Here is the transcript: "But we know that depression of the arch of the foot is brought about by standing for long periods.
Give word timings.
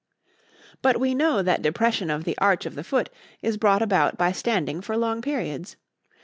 "But 0.81 0.99
we 0.99 1.13
know 1.13 1.43
that 1.43 1.61
depression 1.61 2.09
of 2.09 2.23
the 2.23 2.35
arch 2.39 2.65
of 2.65 2.73
the 2.73 2.83
foot 2.83 3.11
is 3.43 3.55
brought 3.57 3.83
about 3.83 4.17
by 4.17 4.31
standing 4.31 4.81
for 4.81 4.97
long 4.97 5.21
periods. 5.21 5.75